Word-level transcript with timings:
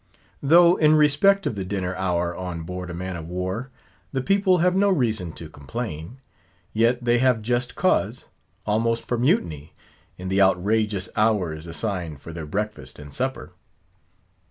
Though 0.41 0.77
in 0.77 0.95
respect 0.95 1.45
of 1.45 1.53
the 1.53 1.63
dinner 1.63 1.93
hour 1.95 2.35
on 2.35 2.63
board 2.63 2.89
a 2.89 2.93
man 2.95 3.15
of 3.15 3.27
war, 3.27 3.69
the 4.11 4.21
people 4.23 4.57
have 4.57 4.75
no 4.75 4.89
reason 4.89 5.31
to 5.33 5.47
complain; 5.47 6.17
yet 6.73 7.05
they 7.05 7.19
have 7.19 7.43
just 7.43 7.75
cause, 7.75 8.25
almost 8.65 9.07
for 9.07 9.19
mutiny, 9.19 9.75
in 10.17 10.27
the 10.27 10.41
outrageous 10.41 11.07
hours 11.15 11.67
assigned 11.67 12.19
for 12.19 12.33
their 12.33 12.47
breakfast 12.47 12.97
and 12.97 13.13
supper. 13.13 13.53